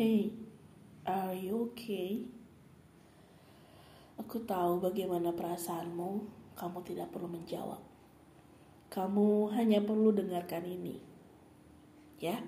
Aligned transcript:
Hey, 0.00 0.32
are 1.04 1.36
you 1.36 1.76
okay? 1.76 2.24
Aku 4.16 4.40
tahu 4.48 4.80
bagaimana 4.80 5.28
perasaanmu. 5.28 6.24
Kamu 6.56 6.80
tidak 6.88 7.12
perlu 7.12 7.28
menjawab. 7.28 7.84
Kamu 8.88 9.52
hanya 9.52 9.84
perlu 9.84 10.08
dengarkan 10.08 10.64
ini. 10.64 11.04
Ya, 12.16 12.40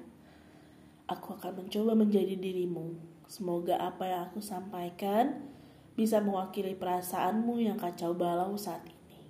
aku 1.05 1.37
akan 1.37 1.69
mencoba 1.69 1.93
menjadi 1.93 2.41
dirimu. 2.41 2.97
Semoga 3.29 3.77
apa 3.77 4.09
yang 4.09 4.33
aku 4.33 4.41
sampaikan 4.41 5.45
bisa 5.93 6.25
mewakili 6.25 6.73
perasaanmu 6.73 7.61
yang 7.61 7.77
kacau 7.77 8.17
balau 8.17 8.57
saat 8.57 8.81
ini. 8.89 9.29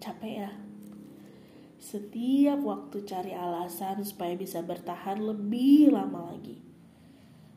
Capek 0.00 0.48
ya? 0.48 0.73
Setiap 1.94 2.58
waktu 2.66 3.06
cari 3.06 3.38
alasan 3.38 4.02
supaya 4.02 4.34
bisa 4.34 4.66
bertahan 4.66 5.14
lebih 5.14 5.94
lama 5.94 6.34
lagi. 6.34 6.58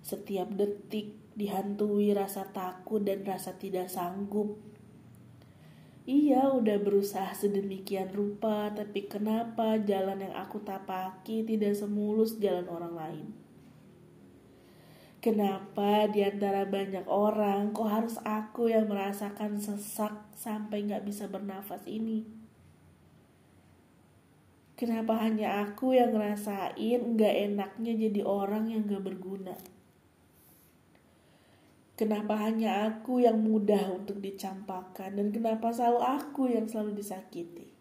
Setiap 0.06 0.54
detik 0.54 1.18
dihantui 1.34 2.14
rasa 2.14 2.46
takut 2.54 3.02
dan 3.02 3.26
rasa 3.26 3.58
tidak 3.58 3.90
sanggup. 3.90 4.62
Iya, 6.06 6.54
udah 6.54 6.78
berusaha 6.78 7.34
sedemikian 7.34 8.14
rupa, 8.14 8.70
tapi 8.78 9.10
kenapa 9.10 9.82
jalan 9.82 10.30
yang 10.30 10.38
aku 10.38 10.62
tapaki 10.62 11.42
tidak 11.42 11.74
semulus 11.74 12.38
jalan 12.38 12.70
orang 12.70 12.94
lain? 12.94 13.28
Kenapa 15.18 16.06
di 16.14 16.22
antara 16.22 16.70
banyak 16.70 17.10
orang 17.10 17.74
kok 17.74 17.90
harus 17.90 18.22
aku 18.22 18.70
yang 18.70 18.86
merasakan 18.86 19.58
sesak 19.58 20.14
sampai 20.38 20.86
nggak 20.86 21.10
bisa 21.10 21.26
bernafas 21.26 21.90
ini? 21.90 22.47
Kenapa 24.78 25.18
hanya 25.26 25.66
aku 25.66 25.98
yang 25.98 26.14
ngerasain 26.14 27.02
nggak 27.18 27.36
enaknya 27.50 27.98
jadi 27.98 28.22
orang 28.22 28.70
yang 28.70 28.86
gak 28.86 29.10
berguna? 29.10 29.58
Kenapa 31.98 32.38
hanya 32.46 32.86
aku 32.86 33.26
yang 33.26 33.42
mudah 33.42 33.90
untuk 33.90 34.22
dicampakkan 34.22 35.18
dan 35.18 35.34
kenapa 35.34 35.74
selalu 35.74 36.02
aku 36.06 36.46
yang 36.46 36.70
selalu 36.70 36.94
disakiti? 36.94 37.74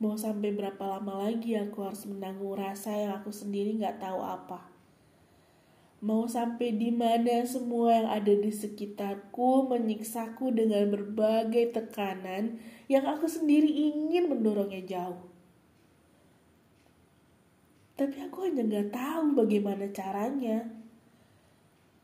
Mau 0.00 0.16
sampai 0.16 0.56
berapa 0.56 0.80
lama 0.88 1.28
lagi 1.28 1.52
aku 1.60 1.84
harus 1.84 2.08
menanggung 2.08 2.56
rasa 2.56 2.96
yang 2.96 3.12
aku 3.20 3.28
sendiri 3.28 3.76
nggak 3.76 4.00
tahu 4.00 4.24
apa? 4.24 4.71
Mau 6.02 6.26
sampai 6.26 6.74
di 6.74 6.90
mana 6.90 7.46
semua 7.46 7.94
yang 7.94 8.10
ada 8.10 8.34
di 8.34 8.50
sekitarku 8.50 9.70
menyiksaku 9.70 10.50
dengan 10.50 10.90
berbagai 10.90 11.78
tekanan 11.78 12.58
yang 12.90 13.06
aku 13.06 13.30
sendiri 13.30 13.70
ingin 13.70 14.26
mendorongnya 14.26 14.82
jauh. 14.82 15.30
Tapi 17.94 18.18
aku 18.18 18.50
hanya 18.50 18.66
gak 18.66 18.98
tahu 18.98 19.46
bagaimana 19.46 19.94
caranya. 19.94 20.74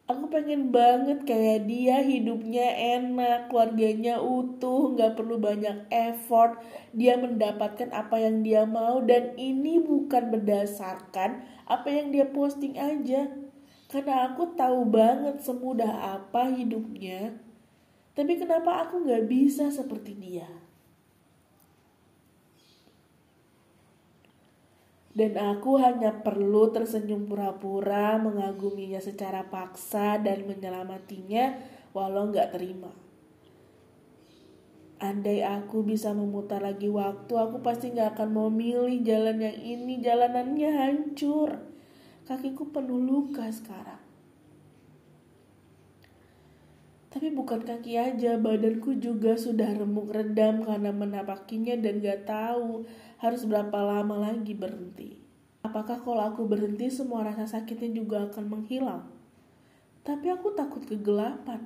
Aku 0.06 0.30
pengen 0.30 0.70
banget 0.70 1.26
kayak 1.26 1.66
dia 1.66 1.98
hidupnya 1.98 2.70
enak, 3.02 3.50
keluarganya 3.50 4.22
utuh, 4.22 4.94
gak 4.94 5.18
perlu 5.18 5.42
banyak 5.42 5.90
effort. 5.90 6.62
Dia 6.94 7.18
mendapatkan 7.18 7.90
apa 7.90 8.14
yang 8.22 8.46
dia 8.46 8.62
mau 8.62 9.02
dan 9.02 9.34
ini 9.34 9.82
bukan 9.82 10.30
berdasarkan 10.30 11.42
apa 11.66 11.88
yang 11.90 12.14
dia 12.14 12.30
posting 12.30 12.78
aja 12.78 13.47
karena 13.88 14.28
aku 14.28 14.52
tahu 14.52 14.84
banget 14.84 15.40
semudah 15.40 16.20
apa 16.20 16.52
hidupnya. 16.52 17.40
Tapi 18.12 18.36
kenapa 18.36 18.84
aku 18.84 19.08
gak 19.08 19.24
bisa 19.24 19.72
seperti 19.72 20.12
dia? 20.12 20.48
Dan 25.16 25.34
aku 25.40 25.80
hanya 25.80 26.20
perlu 26.20 26.70
tersenyum 26.70 27.26
pura-pura, 27.26 28.20
mengaguminya 28.20 29.02
secara 29.02 29.48
paksa 29.48 30.20
dan 30.20 30.46
menyelamatinya 30.46 31.58
walau 31.96 32.28
gak 32.28 32.54
terima. 32.54 32.92
Andai 35.00 35.46
aku 35.46 35.86
bisa 35.86 36.12
memutar 36.12 36.60
lagi 36.60 36.90
waktu, 36.92 37.32
aku 37.34 37.64
pasti 37.64 37.94
gak 37.96 38.18
akan 38.18 38.28
mau 38.36 38.50
milih 38.52 39.00
jalan 39.00 39.40
yang 39.40 39.58
ini, 39.58 40.02
jalanannya 40.02 40.70
hancur 40.74 41.77
kakiku 42.28 42.68
penuh 42.68 43.00
luka 43.00 43.48
sekarang. 43.48 44.04
Tapi 47.08 47.32
bukan 47.32 47.64
kaki 47.64 47.96
aja, 47.96 48.36
badanku 48.36 49.00
juga 49.00 49.32
sudah 49.40 49.72
remuk 49.72 50.12
redam 50.12 50.60
karena 50.60 50.92
menapakinya 50.92 51.72
dan 51.80 52.04
gak 52.04 52.28
tahu 52.28 52.84
harus 53.16 53.48
berapa 53.48 53.80
lama 53.80 54.28
lagi 54.28 54.52
berhenti. 54.52 55.16
Apakah 55.64 56.04
kalau 56.04 56.20
aku 56.20 56.44
berhenti 56.44 56.92
semua 56.92 57.24
rasa 57.24 57.48
sakitnya 57.48 57.96
juga 57.96 58.28
akan 58.28 58.44
menghilang? 58.44 59.08
Tapi 60.04 60.28
aku 60.28 60.52
takut 60.52 60.84
kegelapan. 60.84 61.64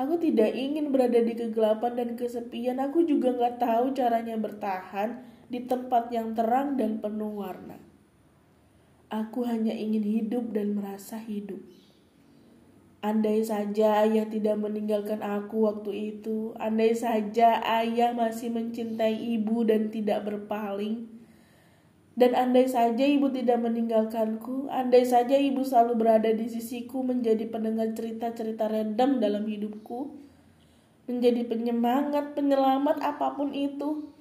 Aku 0.00 0.16
tidak 0.16 0.56
ingin 0.56 0.88
berada 0.88 1.20
di 1.20 1.36
kegelapan 1.36 2.00
dan 2.00 2.16
kesepian. 2.16 2.80
Aku 2.80 3.04
juga 3.04 3.36
gak 3.36 3.60
tahu 3.60 3.92
caranya 3.92 4.40
bertahan 4.40 5.20
di 5.52 5.68
tempat 5.68 6.08
yang 6.08 6.32
terang 6.32 6.80
dan 6.80 6.96
penuh 6.96 7.44
warna. 7.44 7.89
Aku 9.10 9.42
hanya 9.42 9.74
ingin 9.74 10.06
hidup 10.06 10.54
dan 10.54 10.78
merasa 10.78 11.18
hidup. 11.18 11.58
Andai 13.02 13.42
saja 13.42 14.06
ayah 14.06 14.30
tidak 14.30 14.54
meninggalkan 14.62 15.18
aku 15.18 15.66
waktu 15.66 16.14
itu, 16.14 16.54
andai 16.62 16.94
saja 16.94 17.58
ayah 17.82 18.14
masih 18.14 18.54
mencintai 18.54 19.18
ibu 19.34 19.66
dan 19.66 19.90
tidak 19.90 20.30
berpaling, 20.30 21.10
dan 22.14 22.36
andai 22.36 22.68
saja 22.68 23.00
ibu 23.00 23.32
tidak 23.32 23.58
meninggalkanku, 23.64 24.68
andai 24.68 25.08
saja 25.08 25.40
ibu 25.40 25.64
selalu 25.64 25.96
berada 25.96 26.30
di 26.30 26.46
sisiku 26.52 27.00
menjadi 27.00 27.48
pendengar 27.48 27.96
cerita-cerita 27.96 28.68
random 28.68 29.18
dalam 29.18 29.48
hidupku, 29.48 30.14
menjadi 31.08 31.48
penyemangat, 31.48 32.36
penyelamat 32.36 33.00
apa 33.00 33.32
pun 33.32 33.56
itu, 33.56 34.12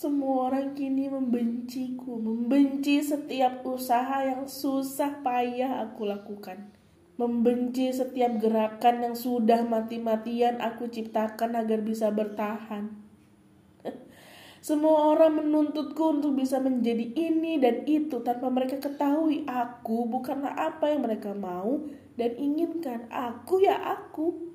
semua 0.00 0.48
orang 0.48 0.72
kini 0.72 1.12
membenciku, 1.12 2.16
membenci 2.16 3.04
setiap 3.04 3.60
usaha 3.68 4.24
yang 4.24 4.48
susah 4.48 5.20
payah 5.20 5.84
aku 5.84 6.08
lakukan. 6.08 6.72
Membenci 7.20 7.92
setiap 7.92 8.40
gerakan 8.40 9.04
yang 9.04 9.12
sudah 9.12 9.60
mati-matian 9.60 10.56
aku 10.64 10.88
ciptakan 10.88 11.52
agar 11.52 11.84
bisa 11.84 12.08
bertahan. 12.08 12.96
Semua 14.64 15.12
orang 15.12 15.44
menuntutku 15.44 16.16
untuk 16.16 16.32
bisa 16.32 16.64
menjadi 16.64 17.04
ini 17.04 17.60
dan 17.60 17.84
itu 17.84 18.24
tanpa 18.24 18.48
mereka 18.48 18.80
ketahui 18.80 19.44
aku 19.44 20.08
bukanlah 20.08 20.56
apa 20.56 20.96
yang 20.96 21.04
mereka 21.04 21.36
mau 21.36 21.76
dan 22.16 22.40
inginkan. 22.40 23.04
Aku 23.12 23.60
ya 23.60 23.76
aku. 23.76 24.49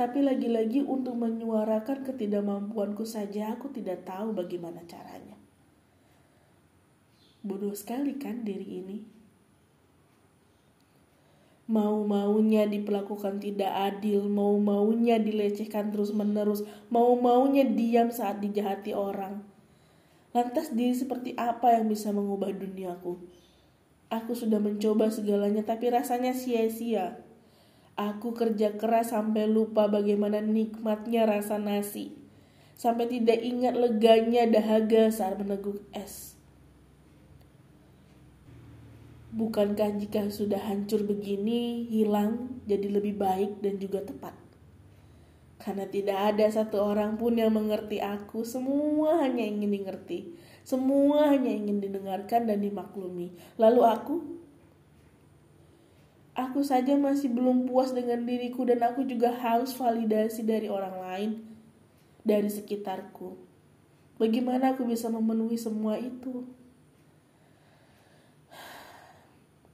Tapi 0.00 0.24
lagi-lagi 0.24 0.80
untuk 0.80 1.12
menyuarakan 1.12 2.08
ketidakmampuanku 2.08 3.04
saja 3.04 3.52
aku 3.52 3.68
tidak 3.68 4.08
tahu 4.08 4.32
bagaimana 4.32 4.80
caranya. 4.88 5.36
Bodoh 7.44 7.76
sekali 7.76 8.16
kan 8.16 8.40
diri 8.40 8.80
ini. 8.80 8.98
Mau-maunya 11.68 12.64
diperlakukan 12.64 13.44
tidak 13.44 13.68
adil, 13.92 14.24
mau-maunya 14.24 15.20
dilecehkan 15.20 15.92
terus-menerus, 15.92 16.64
mau-maunya 16.88 17.68
diam 17.68 18.08
saat 18.08 18.40
dijahati 18.40 18.96
orang. 18.96 19.44
Lantas 20.32 20.72
diri 20.72 20.96
seperti 20.96 21.36
apa 21.36 21.76
yang 21.76 21.92
bisa 21.92 22.08
mengubah 22.08 22.56
duniaku? 22.56 23.20
Aku 24.08 24.32
sudah 24.32 24.64
mencoba 24.64 25.12
segalanya 25.12 25.60
tapi 25.60 25.92
rasanya 25.92 26.32
sia-sia. 26.32 27.20
Aku 28.00 28.32
kerja 28.32 28.80
keras 28.80 29.12
sampai 29.12 29.44
lupa 29.44 29.84
bagaimana 29.84 30.40
nikmatnya 30.40 31.28
rasa 31.28 31.60
nasi. 31.60 32.16
Sampai 32.72 33.12
tidak 33.12 33.44
ingat 33.44 33.76
leganya 33.76 34.48
dahaga 34.48 35.12
saat 35.12 35.36
meneguk 35.36 35.84
es. 35.92 36.32
Bukankah 39.36 40.00
jika 40.00 40.32
sudah 40.32 40.64
hancur 40.64 41.04
begini, 41.04 41.84
hilang 41.92 42.64
jadi 42.64 42.88
lebih 42.88 43.20
baik 43.20 43.60
dan 43.60 43.76
juga 43.76 44.00
tepat? 44.00 44.32
Karena 45.60 45.84
tidak 45.84 46.16
ada 46.16 46.48
satu 46.48 46.80
orang 46.80 47.20
pun 47.20 47.36
yang 47.36 47.52
mengerti 47.52 48.00
aku, 48.00 48.48
semua 48.48 49.20
hanya 49.20 49.44
ingin 49.44 49.68
dimengerti. 49.68 50.32
Semua 50.64 51.36
hanya 51.36 51.52
ingin 51.52 51.84
didengarkan 51.84 52.48
dan 52.48 52.64
dimaklumi. 52.64 53.36
Lalu 53.60 53.80
aku 53.84 54.39
aku 56.34 56.62
saja 56.62 56.94
masih 56.94 57.30
belum 57.30 57.66
puas 57.66 57.90
dengan 57.90 58.22
diriku 58.22 58.62
dan 58.66 58.82
aku 58.84 59.06
juga 59.06 59.34
haus 59.34 59.74
validasi 59.74 60.46
dari 60.46 60.70
orang 60.70 60.96
lain, 61.00 61.30
dari 62.22 62.50
sekitarku. 62.50 63.34
Bagaimana 64.20 64.76
aku 64.76 64.84
bisa 64.84 65.08
memenuhi 65.08 65.56
semua 65.56 65.96
itu? 65.96 66.44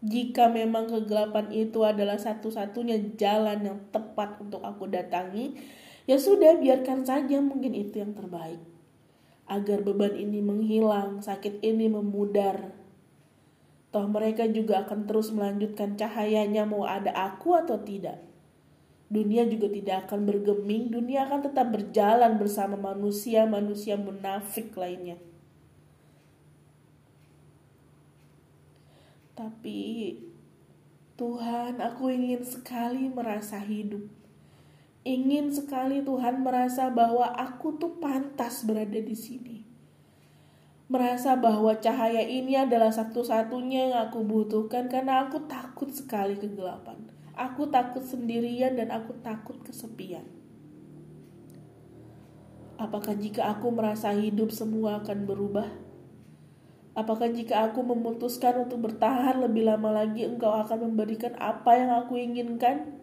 Jika 0.06 0.46
memang 0.54 0.86
kegelapan 0.86 1.50
itu 1.50 1.82
adalah 1.82 2.14
satu-satunya 2.14 3.18
jalan 3.18 3.58
yang 3.66 3.78
tepat 3.90 4.38
untuk 4.38 4.62
aku 4.62 4.86
datangi, 4.86 5.58
ya 6.06 6.14
sudah 6.14 6.62
biarkan 6.62 7.02
saja 7.02 7.42
mungkin 7.42 7.74
itu 7.74 7.98
yang 7.98 8.14
terbaik. 8.14 8.62
Agar 9.50 9.82
beban 9.82 10.14
ini 10.14 10.38
menghilang, 10.38 11.26
sakit 11.26 11.58
ini 11.58 11.90
memudar. 11.90 12.70
Toh 13.94 14.06
mereka 14.10 14.44
juga 14.50 14.84
akan 14.84 15.06
terus 15.06 15.30
melanjutkan 15.32 15.94
cahayanya 15.94 16.66
mau 16.66 16.84
ada 16.84 17.14
aku 17.14 17.56
atau 17.56 17.80
tidak. 17.80 18.20
Dunia 19.06 19.46
juga 19.46 19.70
tidak 19.70 20.10
akan 20.10 20.26
bergeming, 20.26 20.90
dunia 20.90 21.30
akan 21.30 21.46
tetap 21.46 21.70
berjalan 21.70 22.34
bersama 22.42 22.74
manusia-manusia 22.74 23.94
munafik 23.94 24.74
lainnya. 24.74 25.14
Tapi 29.36 30.16
Tuhan, 31.14 31.78
aku 31.78 32.12
ingin 32.12 32.42
sekali 32.42 33.06
merasa 33.08 33.62
hidup. 33.62 34.04
Ingin 35.06 35.54
sekali 35.54 36.02
Tuhan 36.02 36.42
merasa 36.42 36.90
bahwa 36.90 37.30
aku 37.30 37.78
tuh 37.78 38.02
pantas 38.02 38.66
berada 38.66 38.98
di 38.98 39.14
sini. 39.14 39.55
Merasa 40.86 41.34
bahwa 41.34 41.74
cahaya 41.82 42.22
ini 42.22 42.54
adalah 42.54 42.94
satu-satunya 42.94 43.90
yang 43.90 44.06
aku 44.06 44.22
butuhkan 44.22 44.86
karena 44.86 45.26
aku 45.26 45.42
takut 45.50 45.90
sekali 45.90 46.38
kegelapan. 46.38 47.10
Aku 47.34 47.66
takut 47.66 48.06
sendirian 48.06 48.78
dan 48.78 48.94
aku 48.94 49.18
takut 49.18 49.58
kesepian. 49.66 50.22
Apakah 52.78 53.18
jika 53.18 53.50
aku 53.50 53.74
merasa 53.74 54.14
hidup 54.14 54.54
semua 54.54 55.02
akan 55.02 55.26
berubah? 55.26 55.66
Apakah 56.94 57.34
jika 57.34 57.66
aku 57.66 57.82
memutuskan 57.82 58.62
untuk 58.62 58.86
bertahan 58.86 59.42
lebih 59.42 59.66
lama 59.66 59.90
lagi, 59.90 60.22
engkau 60.22 60.54
akan 60.54 60.92
memberikan 60.92 61.34
apa 61.36 61.76
yang 61.76 61.90
aku 61.92 62.14
inginkan? 62.14 62.96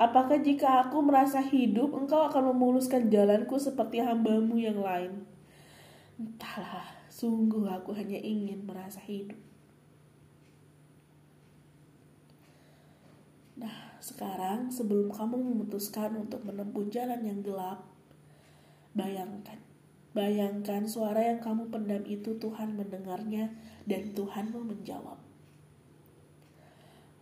Apakah 0.00 0.40
jika 0.40 0.86
aku 0.86 1.04
merasa 1.04 1.42
hidup, 1.42 1.92
engkau 1.92 2.22
akan 2.22 2.54
memuluskan 2.54 3.12
jalanku 3.12 3.60
seperti 3.60 4.00
hambamu 4.00 4.56
yang 4.56 4.80
lain? 4.80 5.28
Entahlah, 6.16 6.99
sungguh 7.10 7.66
aku 7.68 7.92
hanya 7.92 8.16
ingin 8.16 8.64
merasa 8.64 9.02
hidup. 9.04 9.36
Nah, 13.60 14.00
sekarang 14.00 14.72
sebelum 14.72 15.12
kamu 15.12 15.36
memutuskan 15.36 16.16
untuk 16.16 16.46
menempuh 16.46 16.88
jalan 16.88 17.20
yang 17.26 17.44
gelap, 17.44 17.84
bayangkan 18.96 19.60
Bayangkan 20.10 20.90
suara 20.90 21.22
yang 21.22 21.38
kamu 21.38 21.70
pendam 21.70 22.02
itu 22.02 22.34
Tuhan 22.34 22.74
mendengarnya 22.74 23.54
dan 23.86 24.10
Tuhan 24.10 24.50
mau 24.50 24.66
menjawab. 24.66 25.22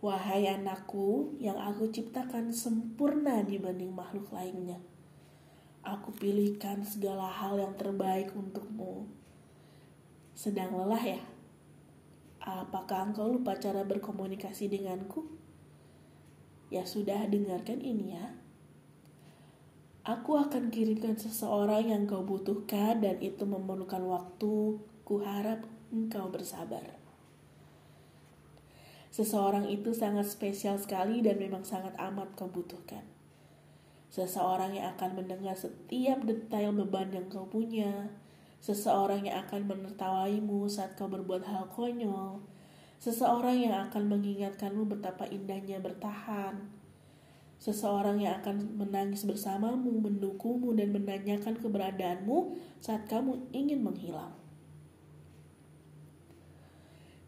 Wahai 0.01 0.49
anakku 0.49 1.37
yang 1.37 1.53
aku 1.61 1.93
ciptakan 1.93 2.49
sempurna 2.49 3.45
dibanding 3.45 3.93
makhluk 3.93 4.33
lainnya. 4.33 4.81
Aku 5.85 6.09
pilihkan 6.17 6.81
segala 6.81 7.29
hal 7.29 7.61
yang 7.61 7.77
terbaik 7.77 8.33
untukmu. 8.33 9.05
Sedang 10.39 10.71
lelah 10.71 11.03
ya? 11.03 11.19
Apakah 12.39 13.11
engkau 13.11 13.27
lupa 13.27 13.59
cara 13.59 13.83
berkomunikasi 13.83 14.71
denganku? 14.71 15.27
Ya 16.71 16.87
sudah, 16.87 17.27
dengarkan 17.27 17.83
ini 17.83 18.15
ya. 18.15 18.39
Aku 20.07 20.39
akan 20.39 20.71
kirimkan 20.71 21.19
seseorang 21.19 21.91
yang 21.91 22.07
kau 22.07 22.23
butuhkan 22.23 23.03
dan 23.03 23.19
itu 23.19 23.43
memerlukan 23.43 23.99
waktu. 23.99 24.79
Ku 25.03 25.19
harap 25.19 25.67
engkau 25.91 26.31
bersabar. 26.31 26.87
Seseorang 29.11 29.67
itu 29.67 29.91
sangat 29.91 30.31
spesial 30.31 30.79
sekali 30.79 31.19
dan 31.19 31.35
memang 31.35 31.67
sangat 31.67 31.99
amat 31.99 32.39
kau 32.39 32.47
butuhkan. 32.47 33.03
Seseorang 34.07 34.71
yang 34.71 34.95
akan 34.95 35.19
mendengar 35.19 35.59
setiap 35.59 36.23
detail 36.23 36.71
beban 36.71 37.11
yang 37.11 37.27
kau 37.27 37.43
punya. 37.43 38.07
Seseorang 38.59 39.23
yang 39.23 39.43
akan 39.47 39.67
menertawaimu 39.67 40.67
saat 40.67 40.99
kau 40.99 41.07
berbuat 41.07 41.47
hal 41.47 41.71
konyol. 41.71 42.43
Seseorang 42.99 43.63
yang 43.63 43.87
akan 43.87 44.11
mengingatkanmu 44.11 44.83
betapa 44.91 45.23
indahnya 45.31 45.79
bertahan 45.79 46.79
Seseorang 47.59 48.23
yang 48.23 48.39
akan 48.39 48.79
menangis 48.79 49.27
bersamamu, 49.27 49.99
mendukungmu, 49.99 50.71
dan 50.79 50.95
menanyakan 50.95 51.59
keberadaanmu 51.59 52.55
saat 52.79 53.03
kamu 53.11 53.51
ingin 53.51 53.83
menghilang. 53.83 54.31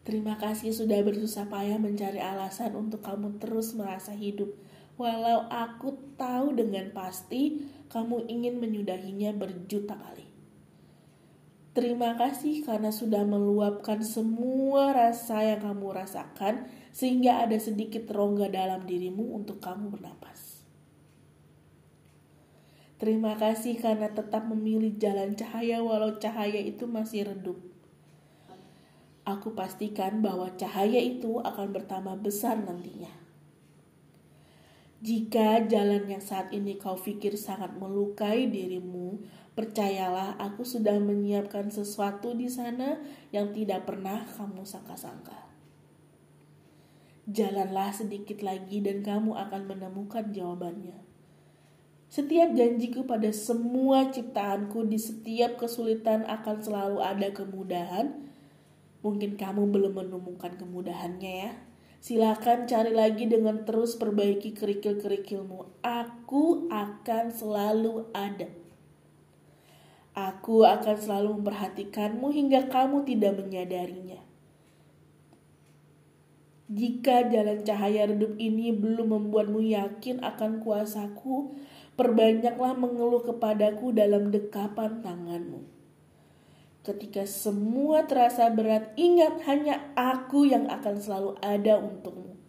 Terima 0.08 0.40
kasih 0.40 0.72
sudah 0.72 1.04
bersusah 1.04 1.52
payah 1.52 1.76
mencari 1.76 2.18
alasan 2.18 2.72
untuk 2.72 3.04
kamu 3.04 3.36
terus 3.38 3.76
merasa 3.76 4.16
hidup. 4.16 4.48
Walau 4.96 5.46
aku 5.52 6.00
tahu 6.16 6.56
dengan 6.56 6.90
pasti 6.96 7.68
kamu 7.92 8.24
ingin 8.24 8.56
menyudahinya 8.56 9.36
berjuta 9.36 10.00
kali. 10.00 10.31
Terima 11.72 12.12
kasih 12.20 12.68
karena 12.68 12.92
sudah 12.92 13.24
meluapkan 13.24 14.04
semua 14.04 14.92
rasa 14.92 15.40
yang 15.40 15.64
kamu 15.64 16.04
rasakan 16.04 16.68
sehingga 16.92 17.40
ada 17.48 17.56
sedikit 17.56 18.04
rongga 18.12 18.52
dalam 18.52 18.84
dirimu 18.84 19.32
untuk 19.32 19.56
kamu 19.56 19.88
bernapas. 19.88 20.68
Terima 23.00 23.32
kasih 23.40 23.80
karena 23.80 24.12
tetap 24.12 24.44
memilih 24.52 25.00
jalan 25.00 25.32
cahaya 25.32 25.80
walau 25.80 26.20
cahaya 26.20 26.60
itu 26.60 26.84
masih 26.84 27.32
redup. 27.32 27.56
Aku 29.24 29.56
pastikan 29.56 30.20
bahwa 30.20 30.52
cahaya 30.60 31.00
itu 31.00 31.40
akan 31.40 31.72
bertambah 31.72 32.20
besar 32.20 32.60
nantinya. 32.60 33.10
Jika 35.02 35.66
jalan 35.66 36.06
yang 36.06 36.22
saat 36.22 36.54
ini 36.54 36.78
kau 36.78 36.94
pikir 36.94 37.34
sangat 37.34 37.74
melukai 37.74 38.46
dirimu, 38.46 39.18
percayalah 39.52 40.40
aku 40.40 40.64
sudah 40.64 40.96
menyiapkan 40.96 41.68
sesuatu 41.68 42.32
di 42.32 42.48
sana 42.48 42.96
yang 43.34 43.52
tidak 43.52 43.84
pernah 43.84 44.24
kamu 44.24 44.64
sangka-sangka. 44.64 45.52
Jalanlah 47.28 47.94
sedikit 47.94 48.42
lagi 48.42 48.82
dan 48.82 49.04
kamu 49.06 49.38
akan 49.38 49.70
menemukan 49.70 50.34
jawabannya. 50.34 50.98
Setiap 52.12 52.52
janjiku 52.52 53.08
pada 53.08 53.32
semua 53.32 54.12
ciptaanku 54.12 54.84
di 54.84 55.00
setiap 55.00 55.56
kesulitan 55.56 56.28
akan 56.28 56.60
selalu 56.60 56.98
ada 57.00 57.32
kemudahan. 57.32 58.28
Mungkin 59.00 59.40
kamu 59.40 59.72
belum 59.72 59.96
menemukan 59.96 60.60
kemudahannya 60.60 61.32
ya. 61.48 61.52
Silakan 62.02 62.66
cari 62.66 62.92
lagi 62.92 63.30
dengan 63.30 63.62
terus 63.62 63.94
perbaiki 63.94 64.52
kerikil-kerikilmu. 64.52 65.80
Aku 65.86 66.66
akan 66.68 67.30
selalu 67.30 68.10
ada. 68.10 68.61
Aku 70.12 70.68
akan 70.68 70.96
selalu 71.00 71.40
memperhatikanmu 71.40 72.28
hingga 72.36 72.68
kamu 72.68 73.08
tidak 73.08 73.32
menyadarinya. 73.40 74.20
Jika 76.72 77.28
jalan 77.28 77.64
cahaya 77.64 78.08
redup 78.08 78.36
ini 78.40 78.72
belum 78.72 79.12
membuatmu 79.12 79.60
yakin 79.60 80.24
akan 80.24 80.64
kuasaku, 80.64 81.56
perbanyaklah 81.96 82.72
mengeluh 82.76 83.24
kepadaku 83.24 83.92
dalam 83.92 84.32
dekapan 84.32 85.04
tanganmu. 85.04 85.64
Ketika 86.82 87.28
semua 87.28 88.08
terasa 88.08 88.48
berat, 88.48 88.90
ingat 88.96 89.44
hanya 89.46 89.92
aku 89.94 90.48
yang 90.48 90.66
akan 90.66 90.96
selalu 90.96 91.30
ada 91.44 91.76
untukmu. 91.78 92.40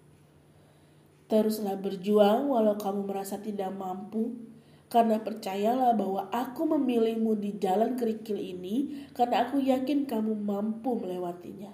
Teruslah 1.27 1.77
berjuang 1.77 2.50
walau 2.50 2.79
kamu 2.79 3.03
merasa 3.03 3.38
tidak 3.43 3.75
mampu, 3.75 4.53
karena 4.94 5.18
percayalah 5.18 5.98
bahwa 5.98 6.30
aku 6.30 6.70
memilihmu 6.70 7.34
di 7.42 7.58
jalan 7.58 7.98
kerikil 7.98 8.38
ini 8.38 9.10
karena 9.18 9.50
aku 9.50 9.58
yakin 9.58 10.06
kamu 10.06 10.38
mampu 10.38 11.02
melewatinya. 11.02 11.74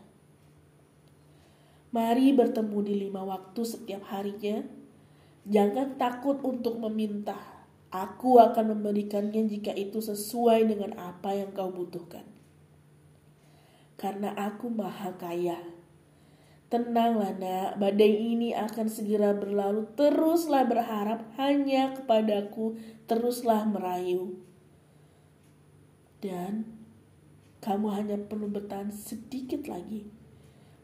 Mari 1.91 2.31
bertemu 2.31 2.79
di 2.79 2.93
lima 2.95 3.27
waktu 3.27 3.59
setiap 3.67 4.07
harinya. 4.07 4.63
Jangan 5.43 5.99
takut 5.99 6.39
untuk 6.47 6.79
meminta. 6.79 7.35
Aku 7.91 8.39
akan 8.39 8.79
memberikannya 8.79 9.51
jika 9.51 9.75
itu 9.75 9.99
sesuai 9.99 10.69
dengan 10.69 10.95
apa 10.95 11.35
yang 11.35 11.51
kau 11.51 11.75
butuhkan. 11.75 12.23
Karena 13.99 14.31
aku 14.31 14.71
maha 14.71 15.11
kaya. 15.19 15.59
Tenanglah 16.69 17.33
nak, 17.33 17.81
badai 17.81 18.13
ini 18.13 18.53
akan 18.53 18.85
segera 18.85 19.33
berlalu. 19.33 19.89
Teruslah 19.97 20.69
berharap 20.69 21.25
hanya 21.41 21.97
kepadaku, 21.97 22.77
teruslah 23.09 23.65
merayu. 23.65 24.37
Dan 26.21 26.77
kamu 27.65 27.87
hanya 27.89 28.17
perlu 28.21 28.53
bertahan 28.53 28.93
sedikit 28.93 29.65
lagi. 29.65 30.07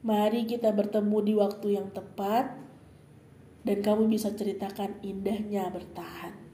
Mari 0.02 0.50
kita 0.50 0.74
bertemu 0.74 1.18
di 1.22 1.34
waktu 1.38 1.68
yang 1.78 1.94
tepat 1.94 2.58
dan 3.66 3.78
kamu 3.82 4.10
bisa 4.10 4.34
ceritakan 4.34 5.02
indahnya 5.02 5.70
bertahan. 5.74 6.45